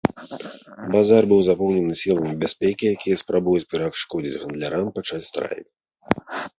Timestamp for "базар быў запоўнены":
0.95-1.93